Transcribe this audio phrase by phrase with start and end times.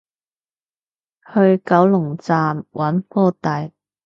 [1.31, 3.69] 去九龍站揾科大